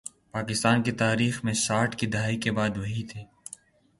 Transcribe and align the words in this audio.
پاکستان 0.31 0.83
کی 0.83 0.91
تاریخ 0.91 1.43
میں 1.43 1.53
ساٹھ 1.53 1.97
کی 1.97 2.07
دہائی 2.07 2.37
کے 2.37 2.51
بعد، 2.51 2.77
وہی 2.77 3.03
تھے۔ 3.03 3.23